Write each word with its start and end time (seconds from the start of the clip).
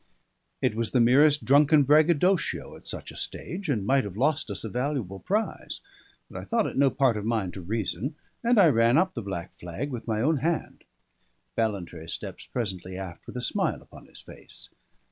It 0.63 0.73
was 0.73 0.89
the 0.89 0.99
merest 0.99 1.45
drunken 1.45 1.83
braggadocio 1.83 2.75
at 2.75 2.87
such 2.87 3.11
a 3.11 3.15
stage, 3.15 3.69
and 3.69 3.85
might 3.85 4.03
have 4.03 4.17
lost 4.17 4.49
us 4.49 4.63
a 4.63 4.69
valuable 4.69 5.19
prize; 5.19 5.79
but 6.27 6.39
I 6.41 6.43
thought 6.43 6.65
it 6.65 6.75
no 6.75 6.89
part 6.89 7.17
of 7.17 7.23
mine 7.23 7.51
to 7.51 7.61
reason, 7.61 8.15
and 8.43 8.57
I 8.59 8.69
ran 8.69 8.97
up 8.97 9.13
the 9.13 9.21
black 9.21 9.53
flag 9.53 9.91
with 9.91 10.07
my 10.07 10.19
own 10.19 10.37
hand. 10.37 10.85
Ballantrae 11.55 12.07
steps 12.09 12.47
presently 12.47 12.97
aft 12.97 13.27
with 13.27 13.37
a 13.37 13.41
smile 13.41 13.79
upon 13.83 14.07
his 14.07 14.21
face. 14.21 14.69